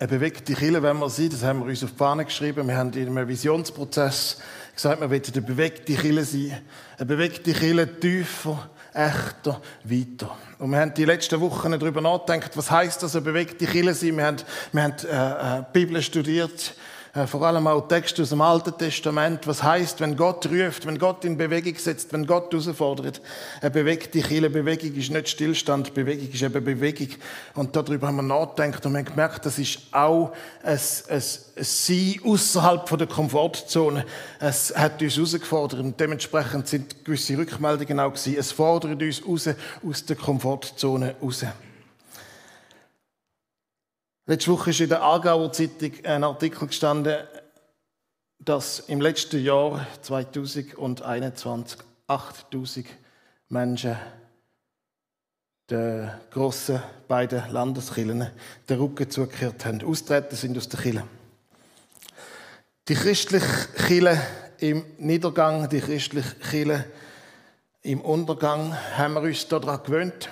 [0.00, 2.66] Eine bewegte Kille, wenn wir sein, das haben wir uns auf die Fahne geschrieben.
[2.66, 4.38] Wir haben in einem Visionsprozess
[4.74, 6.58] gesagt, wir wollen eine bewegte Kille sein.
[6.96, 10.38] Eine bewegte Kille tiefer, echter, weiter.
[10.58, 14.16] Und wir haben die letzten Wochen darüber nachgedacht, was heißt das, eine bewegte Kille sein.
[14.16, 14.36] Wir haben,
[14.72, 16.74] wir haben äh, äh, Bibel studiert,
[17.26, 21.24] vor allem auch Texte aus dem Alten Testament, was heißt, wenn Gott ruft, wenn Gott
[21.24, 23.20] in Bewegung setzt, wenn Gott herausfordert.
[23.60, 27.08] Eine bewegte Kille, Bewegung ist nicht Stillstand, Bewegung ist eben Bewegung.
[27.54, 30.78] Und darüber haben wir nachgedacht und haben gemerkt, das ist auch ein,
[31.08, 31.22] ein, ein
[31.64, 34.06] Sein außerhalb der Komfortzone.
[34.38, 38.36] Es hat uns herausgefordert und dementsprechend sind gewisse Rückmeldungen auch gewesen.
[38.38, 39.48] Es fordert uns raus
[39.84, 41.44] aus der Komfortzone raus.
[44.30, 47.18] Letzte Woche ist in der Aargauer Zeitung ein Artikel gestanden,
[48.38, 52.86] dass im letzten Jahr 2021 8000
[53.48, 53.96] Menschen
[55.68, 58.30] den grossen beiden Landeskirchen
[58.68, 61.02] den Rücken zugekehrt haben, austreten sind aus der Kirche.
[62.86, 64.22] Die christliche Kirche
[64.58, 66.84] im Niedergang, die christliche Kirche
[67.82, 70.30] im Untergang, haben wir uns daran gewöhnt.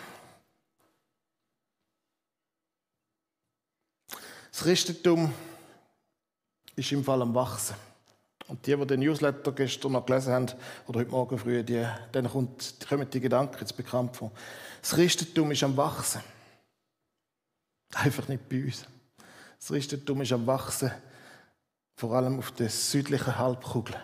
[4.59, 5.33] Das Christentum
[6.75, 7.77] ist im Fall am Wachsen.
[8.49, 10.47] Und die, die den Newsletter gestern noch gelesen haben,
[10.89, 14.33] oder heute Morgen früh, die, denen kommt, kommen die Gedanken jetzt bekannt vor.
[14.81, 16.23] Das Christentum ist am Wachsen.
[17.95, 18.85] Einfach nicht bei uns.
[19.61, 20.91] Das Christentum ist am Wachsen,
[21.95, 23.95] vor allem auf der südlichen Halbkugel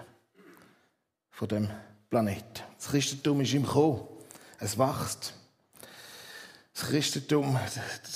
[1.32, 1.68] von dem
[2.10, 2.62] Planeten.
[2.76, 4.06] Das Christentum ist im Kommen.
[4.60, 5.34] Es wächst.
[6.74, 7.56] Das Christentum,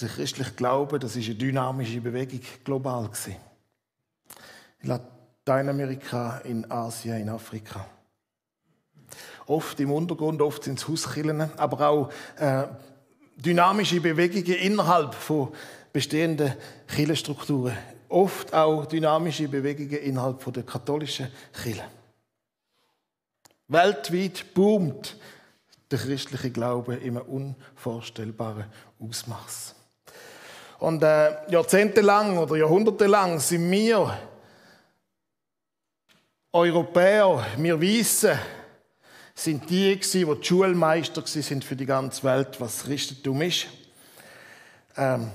[0.00, 3.36] der christliche Glaube, das ist eine dynamische Bewegung global gewesen.
[4.80, 7.86] In Lateinamerika, in Asien, in Afrika.
[9.46, 12.64] Oft im Untergrund, oft sind es Hauskillen, aber auch äh,
[13.36, 15.52] dynamische Bewegungen innerhalb von
[15.92, 16.52] bestehenden
[16.88, 17.78] Kirchenstrukturen.
[18.08, 21.28] Oft auch dynamische Bewegungen innerhalb der katholischen
[21.62, 21.84] Kirche.
[23.68, 25.16] Weltweit boomt
[25.90, 28.66] der christliche Glaube in einem unvorstellbaren
[29.00, 29.74] Ausmaß.
[30.78, 34.16] Und äh, jahrzehntelang oder jahrhundertelang sind wir
[36.52, 38.38] Europäer, wir Weißen,
[39.34, 43.66] sind die gewesen, die, die Schulmeister sind für die ganze Welt, was Christentum ist.
[44.96, 45.30] Ähm,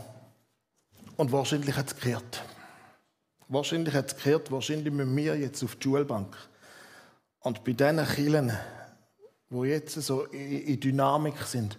[1.16, 2.44] und wahrscheinlich hat es gekehrt.
[3.47, 6.35] Wahrscheinlich hat es gekehrt, wahrscheinlich müssen wir jetzt auf die Schulbank.
[7.40, 8.58] Und bei diesen Kirchen
[9.49, 11.77] wo jetzt so in Dynamik sind,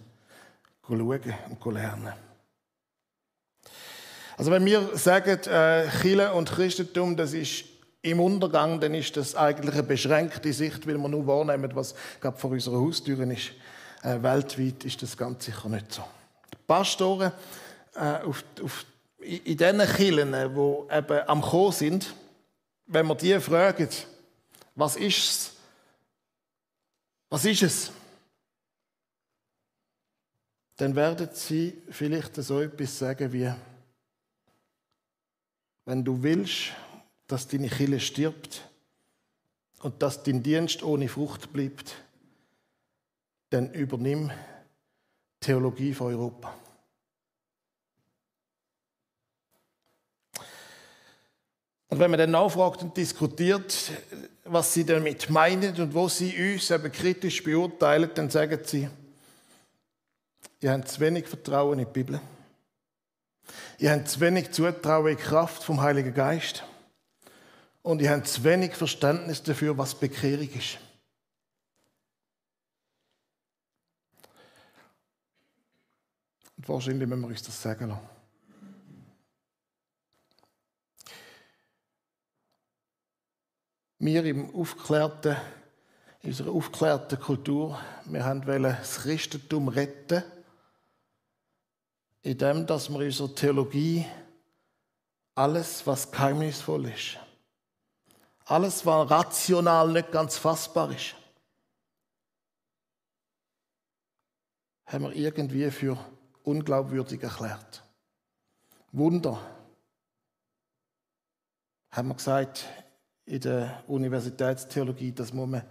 [0.87, 2.13] schauen und lernen.
[4.37, 7.65] Also wenn wir sagen, äh, Chile und Christentum, das ist
[8.01, 12.37] im Untergang, dann ist das eigentlich eine beschränkte Sicht, weil wir nur wahrnehmen, was gerade
[12.37, 13.51] vor unserer Haustür ist.
[14.03, 16.03] Äh, weltweit ist das ganz sicher nicht so.
[16.53, 17.31] Die Pastoren
[17.95, 18.85] äh, auf, auf,
[19.19, 22.13] in diesen Kirchen, die eben am Kommen sind,
[22.87, 23.89] wenn wir die fragen,
[24.75, 25.54] was ist es,
[27.29, 27.91] was ist es?
[30.77, 33.51] Dann werden sie vielleicht so etwas sagen wie,
[35.85, 36.73] wenn du willst,
[37.27, 38.67] dass deine Kille stirbt
[39.79, 41.95] und dass dein Dienst ohne Frucht bleibt,
[43.49, 44.31] dann übernimm
[45.39, 46.55] Theologie von Europa.
[51.87, 53.91] Und wenn man dann nachfragt und diskutiert,
[54.45, 58.87] was sie damit meinen und wo sie uns eben kritisch beurteilen, dann sagen sie,
[60.61, 62.21] ihr habt zu wenig Vertrauen in die Bibel.
[63.79, 66.63] Ihr habt zu wenig Zutrauen in die Kraft vom Heiligen Geist.
[67.81, 70.77] Und ihr habt zu wenig Verständnis dafür, was Bekehrung ist.
[76.57, 78.14] Und wahrscheinlich müssen wir uns das sagen lassen.
[84.05, 85.35] Wir im aufgeklärten,
[86.21, 90.21] in unserer aufgeklärten Kultur, wir wollen das Christentum retten,
[92.21, 94.05] indem dass wir in unserer Theologie
[95.33, 97.17] alles, was geheimnisvoll ist,
[98.45, 101.15] alles, was rational nicht ganz fassbar ist,
[104.85, 105.97] haben wir irgendwie für
[106.43, 107.83] unglaubwürdig erklärt.
[108.91, 109.41] Wunder.
[111.89, 112.65] Haben wir gesagt,
[113.25, 115.63] in der Universitätstheologie, das muss man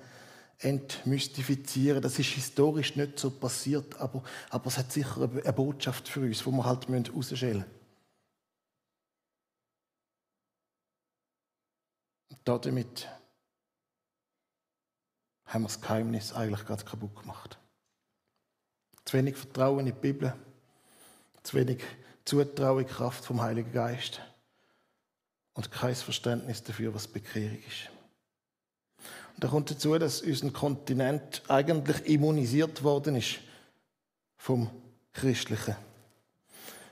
[0.58, 2.02] entmystifizieren.
[2.02, 6.42] Das ist historisch nicht so passiert, aber, aber es hat sicher eine Botschaft für uns,
[6.42, 7.74] die wir halt herausstellen müssen.
[12.30, 13.08] Und damit
[15.46, 17.58] haben wir das Geheimnis eigentlich gerade kaputt gemacht.
[19.04, 20.34] Zu wenig Vertrauen in die Bibel,
[21.42, 21.84] zu wenig
[22.24, 24.20] Zutrauen in die Kraft vom Heiligen Geist
[25.54, 27.90] und kein Verständnis dafür, was Bekehrung ist.
[29.34, 33.38] Und da kommt dazu, dass unser Kontinent eigentlich immunisiert worden ist
[34.36, 34.70] vom
[35.12, 35.76] Christlichen.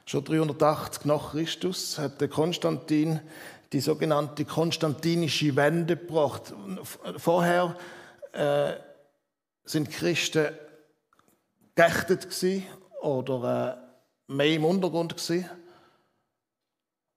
[0.07, 3.21] Schon 380 nach Christus hat der Konstantin
[3.73, 6.53] die sogenannte konstantinische Wende gebracht.
[7.17, 7.77] Vorher
[8.33, 8.75] äh,
[9.65, 10.49] sind Christen
[11.75, 12.29] geächtet
[13.01, 13.79] oder
[14.29, 15.49] äh, mehr im Untergrund gewesen.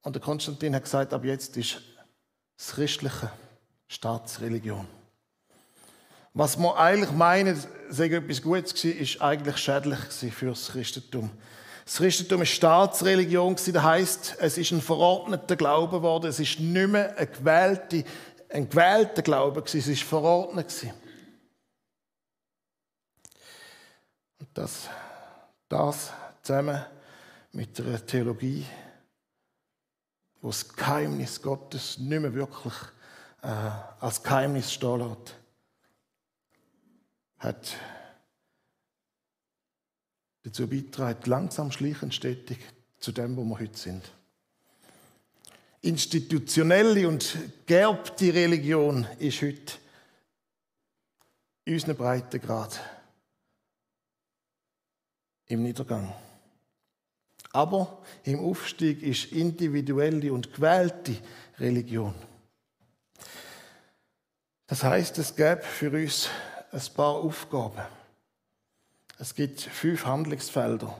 [0.05, 1.81] Und der Konstantin hat gesagt, ab jetzt ist
[2.57, 3.31] das Christliche
[3.87, 4.87] Staatsreligion.
[6.35, 7.59] Was man eigentlich meinen,
[7.89, 9.99] sei etwas Gutes war, ist eigentlich schädlich
[10.31, 11.31] für das Christentum.
[11.85, 16.87] Das Christentum war Staatsreligion, das heisst, es ist ein verordneter Glaube geworden, es ist nicht
[16.87, 18.05] mehr ein, gewählte,
[18.49, 20.85] ein gewählter Glaube, es ist verordnet.
[24.39, 24.87] Und das,
[25.67, 26.11] das
[26.43, 26.85] zusammen
[27.53, 28.67] mit einer Theologie,
[30.45, 32.75] wo das Geheimnis Gottes nicht mehr wirklich
[33.41, 35.35] äh, als Geheimnis stehen lässt,
[37.39, 37.73] hat
[40.43, 42.59] dazu beitragen, langsam schleichend stetig
[42.99, 44.03] zu dem, wo wir heute sind.
[45.81, 49.73] Institutionelle und geerbte Religion ist heute
[51.63, 52.79] in unserem Breitengrad
[55.47, 56.13] im Niedergang.
[57.55, 61.15] Aber im Aufstieg ist individuelle und gewählte
[61.57, 62.13] Religion.
[64.67, 66.27] Das heißt, es gäbe für uns
[66.73, 67.81] ein paar Aufgaben.
[69.19, 70.99] Es gibt fünf Handlungsfelder.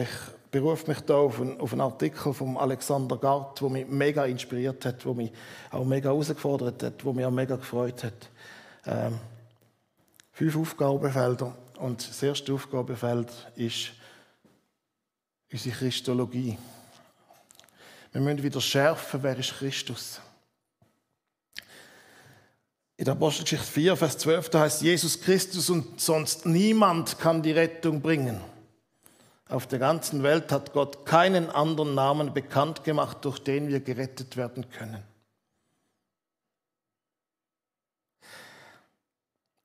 [0.00, 0.08] Ich
[0.50, 4.84] berufe mich da auf einen, auf einen Artikel von Alexander Gart, der mich mega inspiriert
[4.84, 5.30] hat, der mich
[5.70, 8.28] auch mega herausgefordert hat, der mich auch mega gefreut hat.
[8.86, 9.20] Ähm,
[10.32, 11.54] fünf Aufgabenfelder.
[11.78, 13.92] Und das erste Aufgabenfeld ist
[15.52, 16.56] unsere Christologie.
[18.12, 20.20] Wir müssen wieder schärfen, wer ist Christus.
[22.96, 27.52] In der Apostelgeschichte 4, Vers 12, da heißt Jesus Christus und sonst niemand kann die
[27.52, 28.40] Rettung bringen.
[29.48, 34.36] Auf der ganzen Welt hat Gott keinen anderen Namen bekannt gemacht, durch den wir gerettet
[34.36, 35.02] werden können.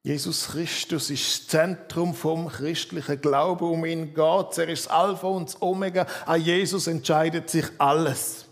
[0.05, 3.65] Jesus Christus ist das Zentrum vom christlichen Glauben.
[3.65, 6.05] Um ihn geht Er ist das Alpha und das Omega.
[6.27, 8.45] An Jesus entscheidet sich alles.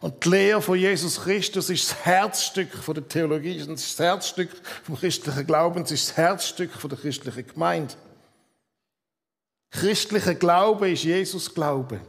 [0.00, 4.50] Und die Lehre von Jesus Christus ist das Herzstück der Theologie, es ist das Herzstück
[4.84, 7.94] vom christlichen Glauben, es ist das Herzstück der christlichen Gemeinde.
[9.72, 12.00] Christlicher Glaube ist Jesus Glaube.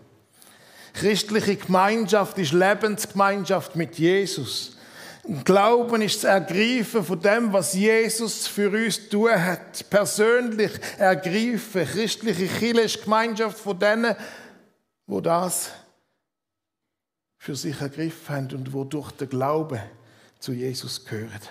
[0.93, 4.77] Christliche Gemeinschaft ist Lebensgemeinschaft mit Jesus.
[5.45, 9.89] Glauben ist das Ergreifen von dem, was Jesus für uns tun hat.
[9.89, 11.85] Persönlich ergreifen.
[11.85, 14.15] Christliche Kirche ist Gemeinschaft von denen,
[15.07, 15.71] wo das
[17.37, 19.81] für sich ergriffen haben und wodurch der Glaube
[20.39, 21.49] zu Jesus gehört.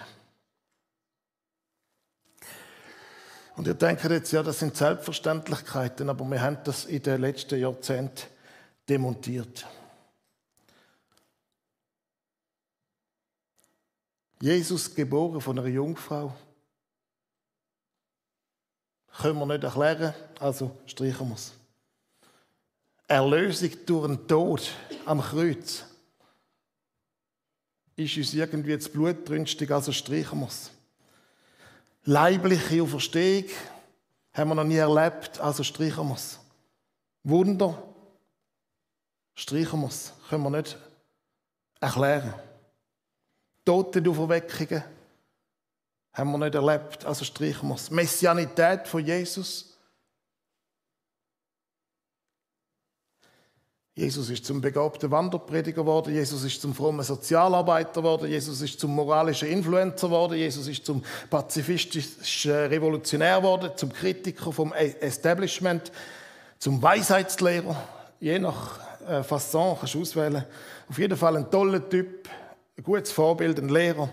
[3.57, 7.59] Und ihr denkt jetzt, ja, das sind Selbstverständlichkeiten, aber wir haben das in den letzten
[7.59, 8.27] Jahrzehnten
[8.89, 9.67] demontiert.
[14.43, 16.35] Jesus geboren von einer Jungfrau.
[19.19, 21.53] Können wir nicht erklären, also streichen wir es.
[23.07, 24.73] Erlösung durch den Tod
[25.07, 25.85] am Kreuz
[27.95, 30.73] ist uns irgendwie das Blut brünstig, also streichen wir es.
[32.03, 33.49] Leibliche Auferstehung
[34.33, 36.41] haben wir noch nie erlebt, also streichen wir es.
[37.23, 37.81] Wunder,
[39.37, 40.77] streichen wir es, können wir nicht
[41.79, 42.35] erklären.
[43.65, 44.85] Totenauferweckungen
[46.13, 47.91] haben wir nicht erlebt, also streichen wir es.
[47.91, 49.73] Messianität von Jesus.
[53.95, 58.95] Jesus ist zum begabten Wanderprediger geworden, Jesus ist zum frommen Sozialarbeiter geworden, Jesus ist zum
[58.95, 65.93] moralischen Influencer geworden, Jesus ist zum pazifistischen Revolutionär geworden, zum Kritiker vom e- Establishment,
[66.59, 67.77] zum Weisheitslehrer.
[68.19, 70.47] Je nach äh, Fasson kannst du auswählen.
[70.89, 72.31] Auf jeden Fall ein toller Typ,
[72.77, 74.13] ein gutes Vorbild, ein Lehrer,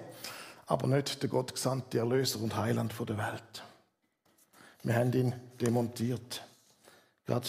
[0.66, 3.64] aber nicht der gottgesandte Erlöser und Heiland der Welt.
[4.84, 6.44] Wir haben ihn demontiert,
[7.26, 7.48] gerade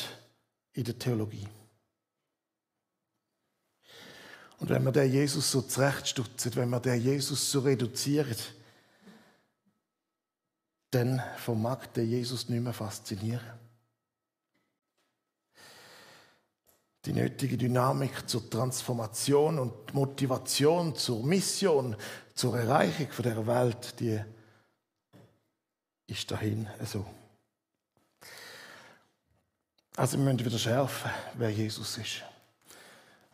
[0.73, 1.47] in der Theologie.
[4.59, 8.37] Und wenn wir den Jesus so zurechtstutzen, wenn wir den Jesus so reduzieren,
[10.91, 13.60] dann vermag der Jesus nicht mehr faszinieren.
[17.07, 21.97] Die nötige Dynamik zur Transformation und Motivation zur Mission,
[22.35, 24.21] zur Erreichung von der Welt, die
[26.07, 27.07] ist dahin so.
[29.97, 32.23] Also wir müssen wieder schärfen, wer Jesus ist.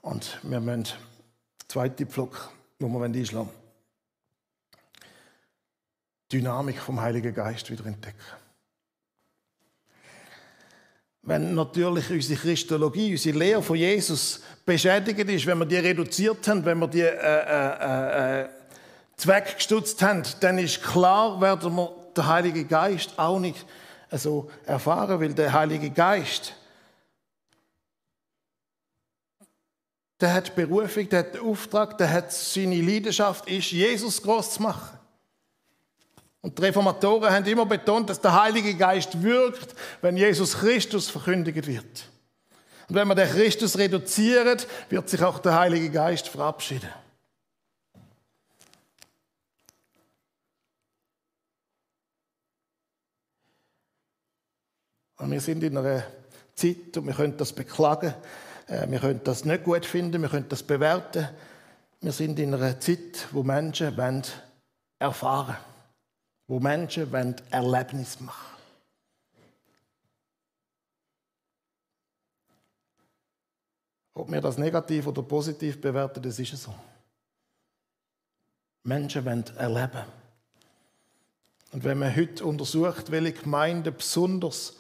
[0.03, 3.67] Und wir müssen Der zweite Pflock, wo wir einschlagen wollen.
[6.33, 8.46] Dynamik vom Heiligen Geist wieder entdecken.
[11.27, 16.65] Wenn natürlich unsere Christologie, unsere Lehre von Jesus beschädigt ist, wenn wir die reduziert haben,
[16.65, 18.49] wenn wir die äh, äh, äh,
[19.17, 23.67] zweckgestutzt haben, dann ist klar, werden wir den Heiligen Geist auch nicht
[24.13, 26.55] so erfahren, weil der Heilige Geist,
[30.21, 34.63] der hat Berufung, der hat den Auftrag, der hat seine Leidenschaft, ist Jesus groß zu
[34.63, 34.97] machen.
[36.47, 41.67] Und die Reformatoren haben immer betont, dass der Heilige Geist wirkt, wenn Jesus Christus verkündigt
[41.67, 42.09] wird.
[42.89, 46.89] Und wenn man den Christus reduziert, wird sich auch der Heilige Geist verabschieden.
[55.17, 56.05] Und wir sind in einer
[56.55, 58.15] Zeit, und wir können das beklagen,
[58.69, 61.29] äh, wir können das nicht gut finden, wir können das bewerten.
[62.01, 63.99] Wir sind in einer Zeit, wo Menschen
[65.01, 65.76] erfahren wollen
[66.49, 68.57] wo Menschen wollen Erlebnis machen
[74.15, 76.75] Ob wir das negativ oder positiv bewerten, das ist so.
[78.83, 80.05] Menschen wollen erleben.
[81.73, 84.79] Und wenn man heute untersucht, welche Gemeinden besonders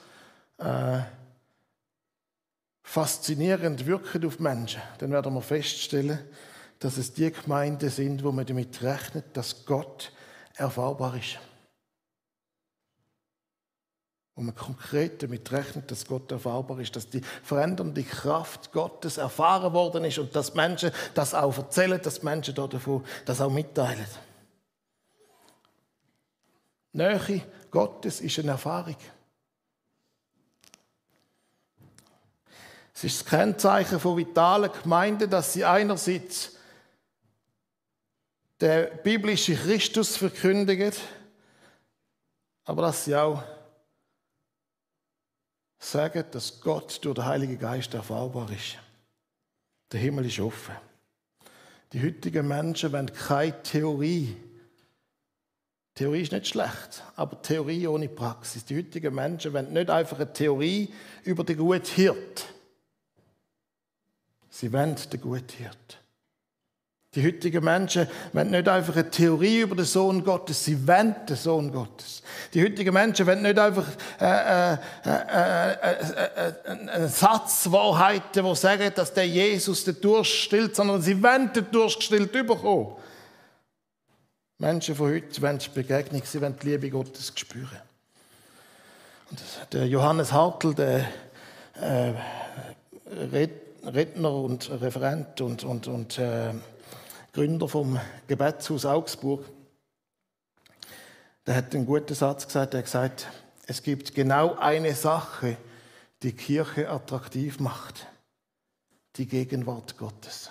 [0.56, 1.00] äh,
[2.82, 6.18] faszinierend wirken auf Menschen, dann werden wir feststellen,
[6.78, 10.12] dass es die Gemeinden sind, wo man damit rechnet, dass Gott
[10.54, 11.38] erfahrbar ist
[14.36, 19.72] wo man konkret damit rechnet, dass Gott erfahrbar ist, dass die verändernde Kraft Gottes erfahren
[19.72, 24.06] worden ist und dass Menschen das auch erzählen, dass Menschen davon das auch mitteilen.
[26.92, 28.96] Nähe Gottes ist eine Erfahrung.
[32.94, 36.52] Es ist das Kennzeichen von vitalen Gemeinden, dass sie einerseits
[38.60, 40.92] der biblische Christus verkündigen,
[42.64, 43.42] aber dass sie auch
[45.78, 48.78] sagen, dass Gott durch den Heiligen Geist erfahrbar ist.
[49.92, 50.74] Der Himmel ist offen.
[51.92, 54.36] Die heutigen Menschen wollen keine Theorie.
[55.94, 58.64] Theorie ist nicht schlecht, aber Theorie ohne Praxis.
[58.64, 60.92] Die heutigen Menschen wollen nicht einfach eine Theorie
[61.24, 62.46] über den guten Hirt.
[64.50, 65.98] Sie wollen den guten Hirt.
[67.16, 71.34] Die heutigen Menschen wollen nicht einfach eine Theorie über den Sohn Gottes, sie wollen den
[71.34, 72.22] Sohn Gottes.
[72.52, 73.86] Die heutigen Menschen wollen nicht einfach
[74.20, 81.00] äh, äh, äh, einen Satz Wahrheiten, die sagen, dass der Jesus den Durst stillt, sondern
[81.00, 82.96] sie wollen den Durst gestillt bekommen.
[84.58, 87.80] Menschen von heute wollen die Begegnung, sie wollen die Liebe Gottes spüren.
[89.30, 89.40] Und
[89.72, 91.06] der Johannes Hartl, der
[91.80, 92.12] äh,
[93.86, 96.52] Redner und Referent und, und, und äh,
[97.36, 99.44] Gründer vom Gebetshaus Augsburg,
[101.46, 102.72] der hat einen guten Satz gesagt.
[102.72, 103.26] Er hat gesagt,
[103.66, 105.58] es gibt genau eine Sache,
[106.22, 108.06] die Kirche attraktiv macht.
[109.16, 110.50] Die Gegenwart Gottes.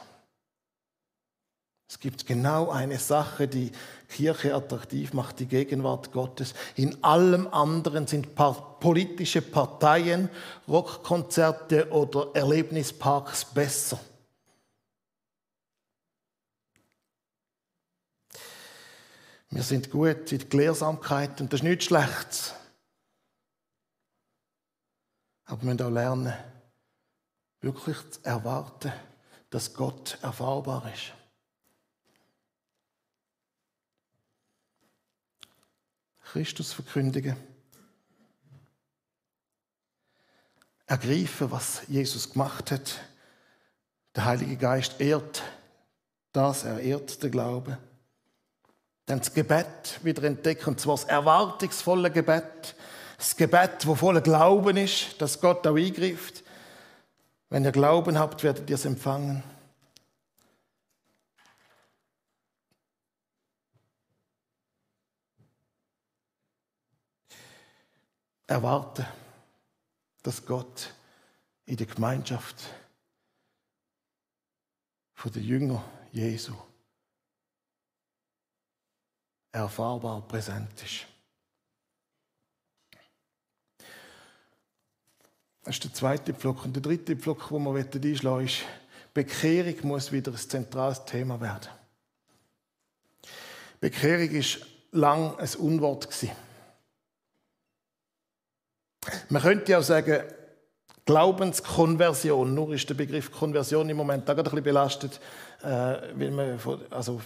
[1.89, 3.71] Es gibt genau eine Sache, die
[4.07, 6.53] Kirche attraktiv macht, die Gegenwart Gottes.
[6.75, 10.29] In allem anderen sind politische Parteien,
[10.67, 13.99] Rockkonzerte oder Erlebnisparks besser.
[19.49, 22.53] Wir sind gut in der Gelehrsamkeit und das ist nichts Schlechtes.
[25.45, 26.33] Aber wir müssen auch lernen,
[27.61, 28.91] wirklich zu erwarten,
[29.49, 31.13] dass Gott erfahrbar ist.
[36.23, 37.37] Christus verkündigen.
[40.87, 42.99] Ergreifen, was Jesus gemacht hat.
[44.15, 45.43] Der Heilige Geist ehrt
[46.31, 47.77] das, er ehrt den Glauben.
[49.05, 52.75] Dann das Gebet wieder entdecken, und zwar das erwartungsvolle Gebet.
[53.17, 56.43] Das Gebet, wo voller Glauben ist, dass Gott auch eingreift.
[57.49, 59.43] Wenn ihr Glauben habt, werdet ihr es empfangen.
[68.47, 69.07] Erwarte,
[70.23, 70.93] dass Gott
[71.65, 72.55] in der Gemeinschaft
[75.13, 76.53] von den Jünger Jesu
[79.55, 81.05] erfahrbar präsent ist.
[85.63, 86.65] Das ist der zweite Block.
[86.65, 88.63] Und der dritte Block, wo wir einschlagen ist,
[89.13, 91.69] Bekehrung muss wieder ein zentrales Thema werden.
[93.79, 94.59] Bekehrung ist
[94.91, 96.07] lang ein Unwort.
[99.29, 100.21] Man könnte auch sagen,
[101.05, 102.53] Glaubenskonversion.
[102.53, 105.19] Nur ist der Begriff Konversion im Moment auch ein bisschen belastet,
[105.61, 106.59] äh, weil man,
[106.89, 107.21] also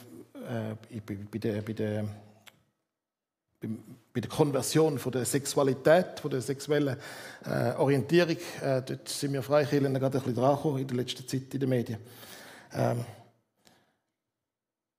[0.49, 2.05] äh, bei der, bei der
[4.13, 6.97] bei der Konversion von der Sexualität, von der sexuellen
[7.45, 11.59] äh, Orientierung, äh, dort sind wir Freikirchen gerade ein bisschen in der letzten Zeit in
[11.59, 11.99] den Medien.
[12.73, 13.03] Ähm,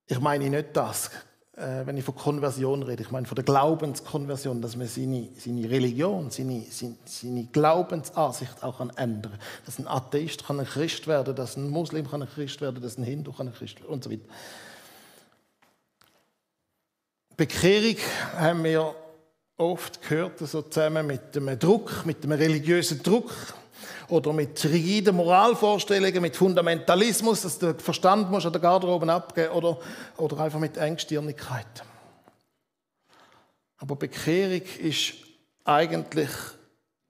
[0.05, 1.09] ich meine nicht das,
[1.55, 3.01] äh, wenn ich von Konversion rede.
[3.01, 8.77] Ich meine von der Glaubenskonversion, dass man seine, seine Religion, seine, seine, seine Glaubensansicht auch
[8.77, 12.61] kann ändern Dass ein Atheist kann ein Christ werden, dass ein Muslim kann ein Christ
[12.61, 14.25] werden, dass ein Hindu kann ein Christ werden und so weiter.
[17.41, 17.95] Bekehrung
[18.37, 18.93] haben wir
[19.57, 23.31] oft gehört, so zusammen mit einem Druck, mit einem religiösen Druck
[24.09, 29.79] oder mit rigiden Moralvorstellungen, mit Fundamentalismus, dass du Verstand musst an der Garderobe abgeben oder,
[30.17, 31.83] oder einfach mit Engstirnigkeit.
[33.77, 35.13] Aber Bekehrung ist
[35.63, 36.29] eigentlich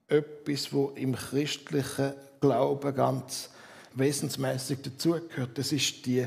[0.07, 3.49] etwas, wo im christlichen Glauben ganz
[3.95, 5.57] wesensmäßig dazugehört.
[5.57, 6.25] Das ist die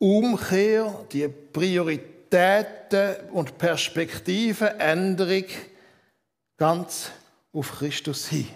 [0.00, 5.44] Umkehr, die Priorität Prioritäten und Perspektivenänderung
[6.56, 7.10] ganz
[7.52, 8.48] auf Christus hin.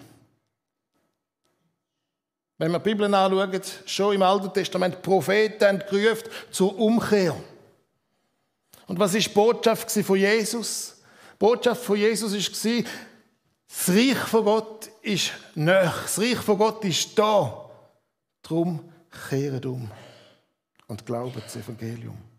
[2.57, 7.35] Wenn wir die Bibel anschauen, schon im Alten Testament Propheten gerufen zur Umkehr.
[8.87, 11.03] Und was ist die Botschaft von Jesus?
[11.33, 12.85] Die Botschaft von Jesus war,
[13.67, 15.93] das Reich von Gott ist näher.
[16.03, 17.71] Das Reich von Gott ist da.
[18.43, 18.93] Darum
[19.29, 19.91] kehrt um
[20.87, 22.34] und glaubt das Evangelium.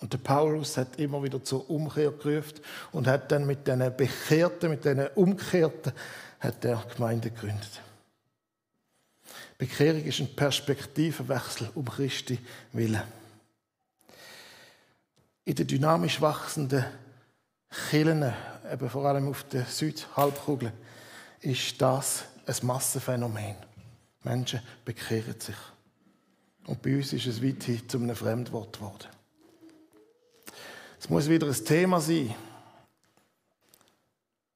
[0.00, 4.70] Und der Paulus hat immer wieder zur Umkehr gerufen und hat dann mit diesen Bekehrten,
[4.70, 5.92] mit diesen Umkehrten,
[6.40, 7.82] hat er Gemeinde gegründet.
[9.58, 12.38] Bekehrung ist ein Perspektivenwechsel um Christi
[12.72, 13.02] willen.
[15.44, 16.84] In den dynamisch wachsenden
[17.90, 18.32] Kirchen,
[18.72, 20.72] eben vor allem auf der Südhalbkugel,
[21.40, 23.56] ist das ein Massenphänomen.
[24.22, 25.56] Menschen bekehren sich.
[26.66, 29.19] Und bei uns ist es weithin zu einem Fremdwort geworden.
[31.00, 32.34] Es muss wieder ein Thema sein.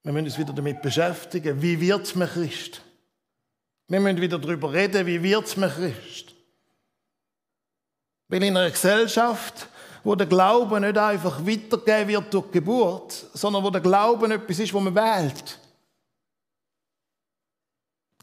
[0.03, 2.83] Wir müssen uns wieder damit beschäftigen, wie wird man Christ?
[3.89, 6.35] Wir müssen wieder darüber reden, wie wird man Christ?
[8.29, 9.69] Weil in einer Gesellschaft,
[10.03, 14.75] wo der Glaube nicht einfach weitergegeben wird durch Geburt, sondern wo der Glauben etwas ist,
[14.75, 15.59] wo man wählt,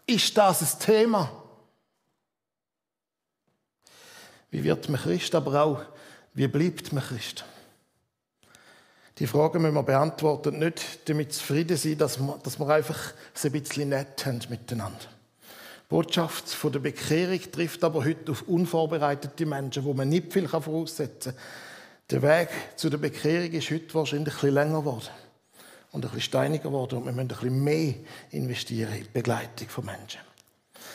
[0.05, 1.43] ist das ein Thema.
[4.51, 5.81] Wie wird man Christ, aber auch,
[6.35, 7.45] wie bleibt man Christ?
[9.21, 13.49] Die Frage müssen wir beantworten, nicht damit zufrieden sein, dass wir, dass wir einfach so
[13.49, 14.97] ein bisschen nett haben miteinander.
[14.97, 20.47] Die Botschaft von der Bekehrung trifft aber heute auf unvorbereitete Menschen, wo man nicht viel
[20.47, 21.41] voraussetzen kann.
[22.09, 25.09] Der Weg zu der Bekehrung ist heute wahrscheinlich ein bisschen länger geworden
[25.91, 27.93] und ein bisschen steiniger geworden und wir müssen ein bisschen mehr
[28.31, 30.21] investieren in die Begleitung von Menschen.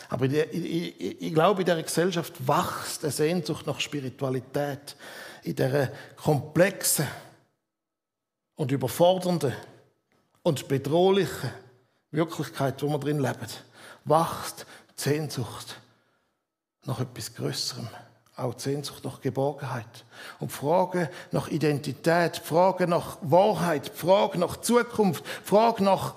[0.08, 4.96] Aber ich, ich, ich glaube, in dieser Gesellschaft wächst eine Sehnsucht nach Spiritualität,
[5.44, 7.06] in dieser komplexen
[8.56, 9.54] und überfordernde
[10.42, 11.52] und bedrohliche
[12.10, 13.46] Wirklichkeit, wo wir drin leben,
[14.04, 14.66] wächst
[14.98, 15.80] die Sehnsucht
[16.84, 17.88] nach etwas Größerem.
[18.36, 20.04] Auch die Sehnsucht nach Geborgenheit.
[20.40, 25.82] Und die Frage nach Identität, die Frage nach Wahrheit, die Frage nach Zukunft, die Frage
[25.82, 26.14] nach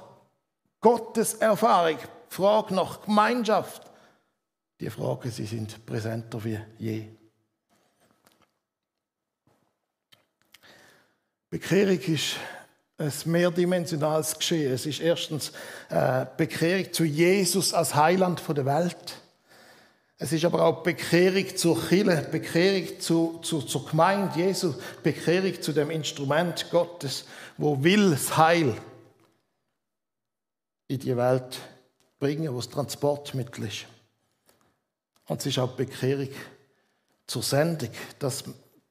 [0.81, 3.83] Gottes Erfahrung, die Frage nach Gemeinschaft.
[4.79, 7.07] Die Fragen, sie sind präsenter wie je.
[11.49, 12.35] Bekehrung ist
[12.99, 14.71] ein mehrdimensionales Geschehen.
[14.71, 15.51] Es ist erstens
[15.89, 19.15] äh, Bekehrung zu Jesus als Heiland der Welt.
[20.19, 25.71] Es ist aber auch Bekehrung zur Kirche, Bekehrung zu, zu, zur Gemeinde Jesu, Bekehrung zu
[25.71, 27.25] dem Instrument Gottes,
[27.57, 28.75] wo will das Heil
[30.89, 31.59] in die Welt
[32.19, 33.85] bringen, wo das Transportmittel ist.
[35.25, 36.29] Und es ist auch Bekehrung
[37.25, 38.43] zur Sendung, dass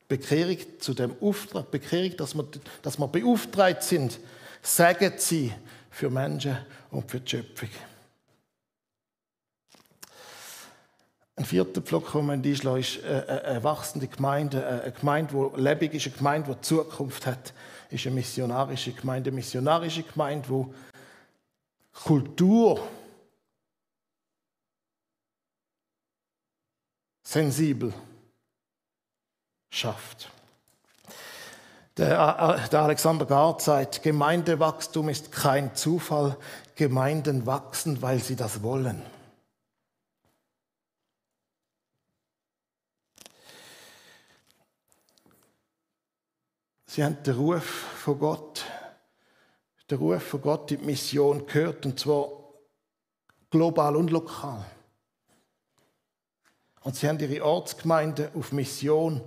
[0.09, 2.49] Bekehrung zu dem Auftrag, Bekehrung, dass wir,
[2.81, 4.19] dass wir beauftragt sind,
[4.63, 5.53] sagen sie
[5.91, 6.57] für Menschen
[6.91, 7.69] und für die Schöpfung.
[11.37, 16.07] Ein vierter Pflock, den man einschlagen ist eine wachsende Gemeinde, eine Gemeinde, die lebendig ist,
[16.07, 17.53] eine Gemeinde, die Zukunft hat,
[17.91, 19.29] ist eine missionarische Gemeinde.
[19.31, 20.67] Eine missionarische Gemeinde, die
[21.93, 22.89] Kultur
[27.23, 27.93] sensibel
[29.71, 30.31] schafft.
[31.97, 36.37] Der, der Alexander Gard sagt, Gemeindewachstum ist kein Zufall,
[36.77, 39.03] Gemeinden wachsen, weil sie das wollen.
[46.87, 48.65] Sie haben den Ruf von Gott,
[49.91, 52.29] den Ruf von Gott in die Mission gehört, und zwar
[53.51, 54.65] global und lokal.
[56.83, 59.21] Und sie haben ihre Ortsgemeinde auf Mission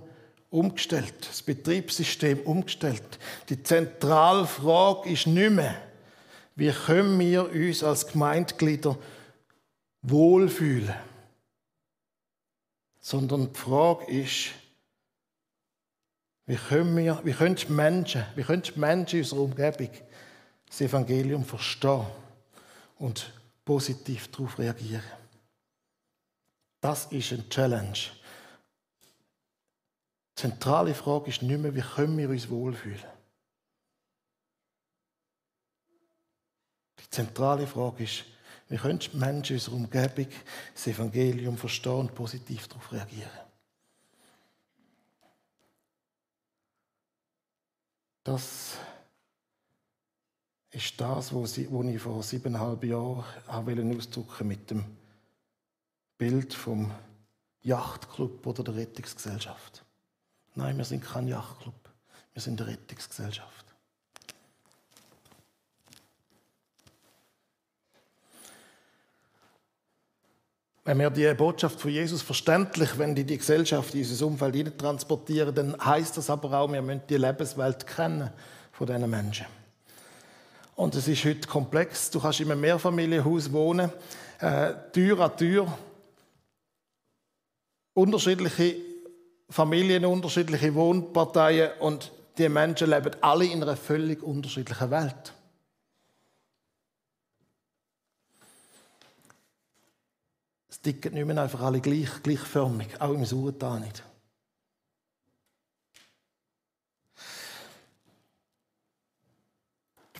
[0.52, 3.18] umgestellt, das Betriebssystem umgestellt.
[3.48, 5.76] Die Zentralfrage ist nicht mehr,
[6.54, 8.98] wie können wir uns als Gemeindeglieder
[10.02, 10.94] wohlfühlen,
[13.00, 14.50] sondern die Frage ist,
[16.44, 19.90] wie können, wir, wie können die Menschen, wie können die Menschen in unserer Umgebung
[20.66, 22.06] das Evangelium verstehen
[22.98, 23.32] und
[23.64, 25.02] positiv darauf reagieren?
[26.82, 27.98] Das ist eine Challenge.
[30.32, 33.04] Die zentrale Frage ist nicht mehr, wie können wir uns wohlfühlen?
[36.98, 38.24] Die zentrale Frage ist,
[38.68, 40.28] wie können die Menschen in unserer Umgebung
[40.72, 43.30] das Evangelium verstehen und positiv darauf reagieren?
[48.24, 48.78] Das
[50.70, 51.68] ist das, was ich
[52.00, 53.24] vor siebeneinhalb Jahren
[53.96, 54.84] ausdrücken mit dem
[56.16, 56.90] Bild vom
[57.60, 59.84] Yachtclub oder der Rettungsgesellschaft.
[60.54, 61.74] Nein, wir sind kein Yachtclub,
[62.34, 63.64] wir sind eine Rettungsgesellschaft.
[70.84, 75.54] Wenn wir die Botschaft von Jesus verständlich, wenn die die Gesellschaft in dieses Umfeld transportieren,
[75.54, 78.30] dann heißt das aber auch, wir müssen die Lebenswelt kennen
[78.72, 79.46] von diesen Menschen.
[80.74, 82.10] Und es ist heute komplex.
[82.10, 83.92] Du kannst in einem Mehrfamilienhaus wohnen,
[84.40, 85.78] äh, Tür an Tür.
[87.94, 88.91] Unterschiedliche
[89.52, 95.34] Familien, unterschiedliche Wohnparteien und die Menschen leben alle in einer völlig unterschiedlichen Welt.
[100.82, 104.02] ticken nicht mehr einfach alle gleich, gleichförmig, auch im Surtal nicht.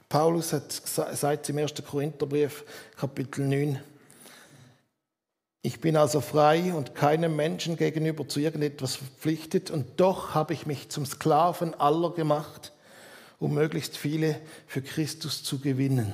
[0.09, 1.73] Paulus hat sagt im 1.
[1.87, 2.65] Korintherbrief,
[2.97, 3.83] Kapitel 9,
[5.63, 10.67] ich bin also frei und keinem Menschen gegenüber zu irgendetwas verpflichtet und doch habe ich
[10.67, 12.73] mich zum Sklaven aller gemacht,
[13.39, 16.13] um möglichst viele für Christus zu gewinnen.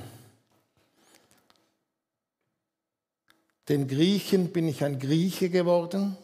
[3.69, 6.17] Den Griechen bin ich ein Grieche geworden.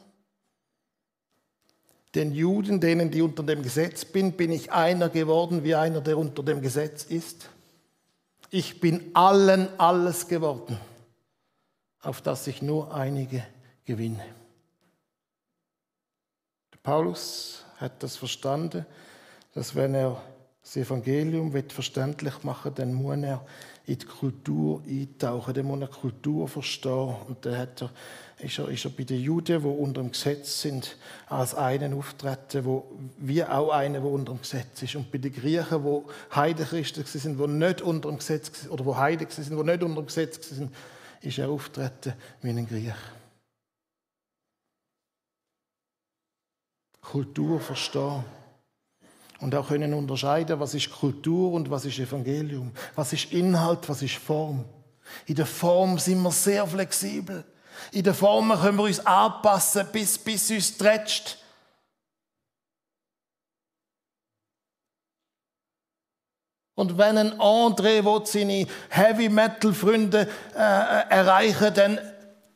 [2.15, 6.17] Den Juden, denen, die unter dem Gesetz bin, bin ich einer geworden wie einer, der
[6.17, 7.49] unter dem Gesetz ist.
[8.49, 10.79] Ich bin allen alles geworden,
[12.05, 13.43] auf das ich nur einige
[13.85, 14.23] gewinne.
[16.83, 18.85] Paulus hat das verstanden,
[19.53, 20.21] dass wenn er
[20.61, 23.45] das Evangelium verständlich machen dann muss er
[23.87, 27.15] in die Kultur eintauchen, dann muss er Kultur verstehen.
[27.27, 27.91] Und dann hat er,
[28.39, 32.65] ist, er, ist er bei den Juden, die unter dem Gesetz sind, als einen auftreten,
[32.65, 32.85] wo,
[33.17, 34.95] wie auch einer, der unter dem Gesetz ist.
[34.95, 39.27] Und bei den Griechen, die Heidenchristen sind, die nicht unter dem Gesetz oder wo Heiden
[39.29, 40.71] sind, die nicht unter dem Gesetz sind,
[41.25, 42.93] ist er auftreten wie ein Griech.
[47.01, 48.23] Kultur verstehen
[49.39, 54.01] und auch können unterscheiden, was ist Kultur und was ist Evangelium, was ist Inhalt, was
[54.01, 54.65] ist Form.
[55.27, 57.43] In der Form sind wir sehr flexibel.
[57.91, 61.37] In der Form können wir uns anpassen, bis, bis uns trätscht.
[66.75, 71.99] Und wenn ein André seine Heavy Metal Freunde äh, erreichen, dann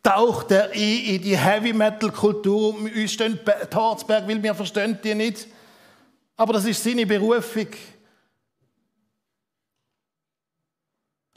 [0.04, 2.76] taucht er ein in die Heavy Metal Kultur.
[2.76, 5.48] Uns stehen Torzberg, weil wir verstehen die nicht.
[6.36, 7.68] Aber das ist seine Berufung.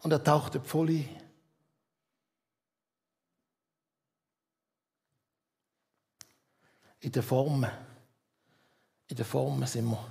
[0.02, 1.08] Und er tauchte voll ein.
[6.98, 7.64] In der Form,
[9.08, 10.04] in der Form sind wir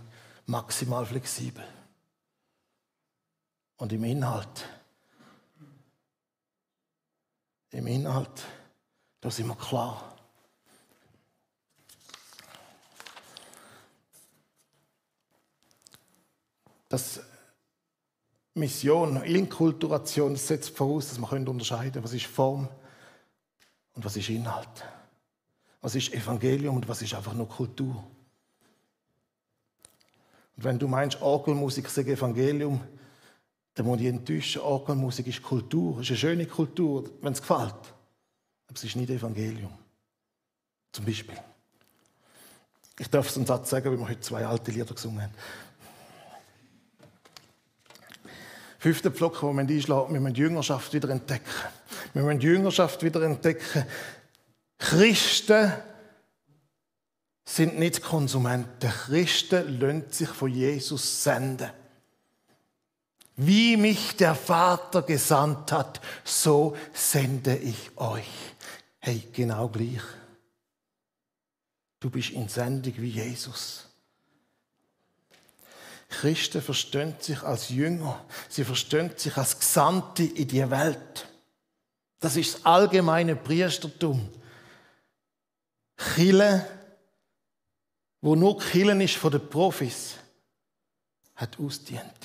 [0.45, 1.63] maximal flexibel.
[3.81, 4.69] Und im Inhalt,
[7.71, 8.43] im Inhalt,
[9.21, 10.15] da sind wir klar.
[16.89, 17.21] dass
[18.53, 22.69] Mission, Inkulturation setzt voraus, dass man unterscheiden können, was ist Form
[23.95, 24.85] und was ist Inhalt.
[25.79, 27.95] Was ist Evangelium und was ist einfach nur Kultur.
[30.55, 32.79] Und wenn du meinst, Orgelmusik sei Evangelium,
[33.73, 37.73] dann muss ich enttäuschen, Orgelmusik ist Kultur, ist eine schöne Kultur, wenn es gefällt.
[38.67, 39.71] Aber es ist nicht Evangelium.
[40.91, 41.37] Zum Beispiel.
[42.99, 45.33] Ich darf so einen Satz sagen, weil wir heute zwei alte Lieder gesungen haben.
[48.77, 51.45] Fünfter Pflock, wo man einschlägt, wir müssen die Jüngerschaft wieder entdecken.
[52.13, 53.85] Wir müssen die Jüngerschaft wieder entdecken.
[54.77, 55.71] Christen
[57.45, 58.89] sind nicht Konsumenten.
[58.89, 61.69] Christen lassen sich von Jesus senden.
[63.43, 68.29] Wie mich der Vater gesandt hat, so sende ich euch.
[68.99, 70.03] Hey, genau gleich.
[71.99, 73.87] Du bist in Sendung wie Jesus.
[76.07, 81.27] Christen verstehen sich als Jünger, sie verstehen sich als Gesandte in die Welt.
[82.19, 84.29] Das ist das allgemeine Priestertum.
[85.97, 86.67] Chile,
[88.21, 90.13] wo nur Killen ist von den Profis,
[91.33, 92.20] hat ausdient.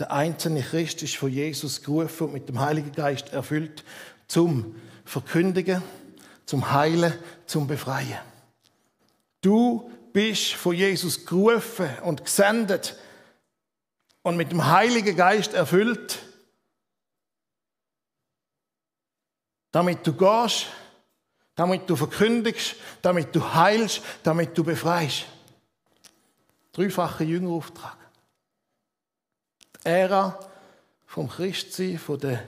[0.00, 3.84] Der einzelne Christ ist von Jesus gerufen und mit dem Heiligen Geist erfüllt
[4.28, 5.82] zum Verkündigen,
[6.46, 7.12] zum Heilen,
[7.44, 8.18] zum Befreien.
[9.42, 12.96] Du bist von Jesus gerufen und gesendet
[14.22, 16.18] und mit dem Heiligen Geist erfüllt,
[19.70, 20.68] damit du gehst,
[21.56, 25.26] damit du verkündigst, damit du heilst, damit du befreist.
[26.72, 27.99] Dreifacher Jüngerauftrag.
[29.84, 30.38] Ära
[31.06, 32.42] vom Christsein, von der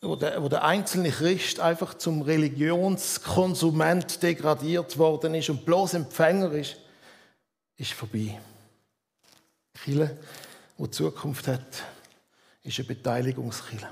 [0.00, 6.52] wo der, wo der einzelne Christ einfach zum Religionskonsument degradiert worden ist und bloß Empfänger
[6.52, 6.76] ist,
[7.76, 8.40] ist vorbei.
[9.74, 10.16] Kille,
[10.76, 11.84] wo Zukunft hat,
[12.62, 13.88] ist eine Beteiligungskille.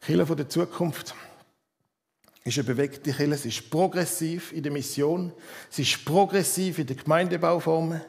[0.00, 1.14] Kille von der Zukunft
[2.44, 3.36] ist eine bewegte Kille.
[3.36, 5.32] Sie ist progressiv in der Mission.
[5.68, 8.00] Sie ist progressiv in der Gemeindebauform.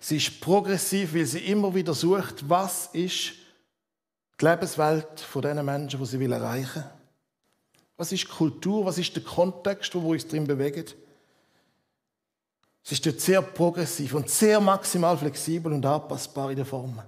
[0.00, 3.32] Sie ist progressiv, weil sie immer wieder sucht, was ist
[4.40, 6.90] die Lebenswelt von den Menschen, die sie erreichen will.
[7.96, 8.84] Was ist die Kultur?
[8.84, 10.84] Was ist der Kontext, wo uns drin bewegen?
[12.84, 17.02] Es ist dort sehr progressiv und sehr maximal flexibel und anpassbar in der Form.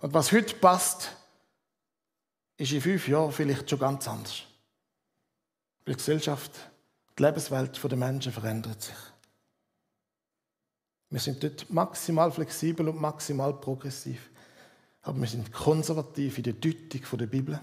[0.00, 1.16] Und was heute passt,
[2.56, 4.42] ist in fünf Jahren vielleicht schon ganz anders.
[5.84, 6.50] Weil die Gesellschaft,
[7.16, 9.11] die Lebenswelt der Menschen verändert sich.
[11.12, 14.30] Wir sind dort maximal flexibel und maximal progressiv.
[15.02, 17.60] Aber wir sind konservativ in der Deutung der Bibel.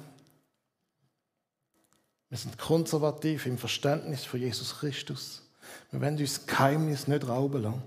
[2.29, 5.41] Wir sind konservativ im Verständnis von Jesus Christus.
[5.89, 7.81] Wir wollen uns Geheimnis nicht rauben lassen.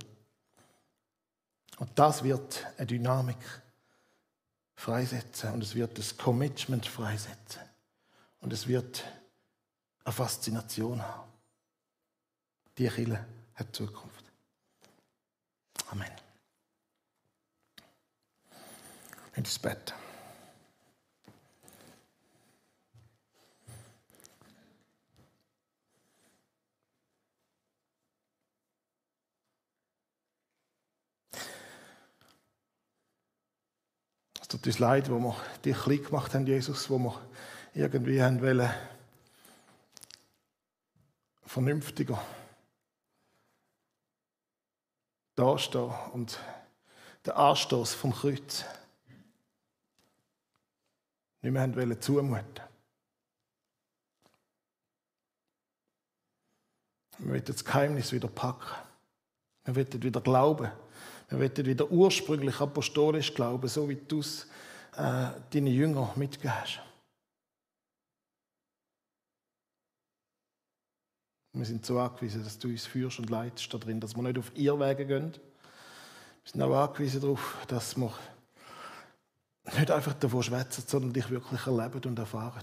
[1.79, 3.63] Und das wird eine Dynamik
[4.75, 7.63] freisetzen und es wird das Commitment freisetzen.
[8.41, 9.05] Und es wird
[10.03, 11.31] eine Faszination haben.
[12.79, 14.22] Die Kirche hat Zukunft.
[15.93, 16.11] Amen.
[19.35, 19.93] ins Bett.
[34.41, 37.21] Es tut uns leid, wo wir dich klein gemacht haben, Jesus, wo wir
[37.75, 38.71] irgendwie haben wollen,
[41.45, 42.23] vernünftiger
[45.35, 46.39] dastehen und
[47.27, 48.65] den Anstoß vom Kreuz
[51.43, 52.61] nicht mehr wollen zumuten.
[57.19, 58.67] Wir wollen das Geheimnis wieder packen.
[59.65, 60.71] Wir wollen wieder glauben.
[61.29, 64.45] Wir wollen wieder ursprünglich apostolisch glauben, so wie du es
[64.97, 66.83] äh, deinen Jüngern mitgegeben
[71.55, 74.57] Wir sind so angewiesen, dass du uns führst und leitest darin, dass wir nicht auf
[74.57, 75.33] Irrwege gehen.
[75.33, 78.13] Wir sind auch angewiesen darauf, dass wir
[79.77, 82.63] nicht einfach davon schwätzen, sondern dich wirklich erleben und erfahren.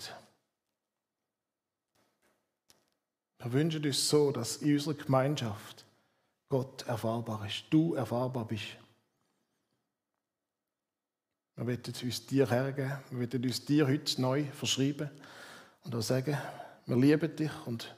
[3.37, 5.85] Wir wünschen uns so, dass in unserer Gemeinschaft
[6.49, 8.75] Gott erfahrbar ist, du erfahrbar bist.
[11.55, 15.11] Wir wollen uns dir hergeben, wir wollen uns dir heute neu verschreiben
[15.83, 16.37] und auch sagen,
[16.85, 17.95] wir lieben dich und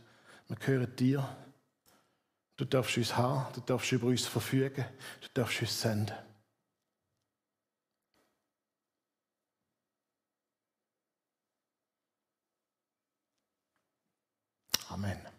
[0.51, 1.37] wir gehören dir.
[2.57, 4.85] Du darfst uns haben, du darfst über uns verfügen,
[5.21, 6.15] du darfst uns senden.
[14.89, 15.30] Amen.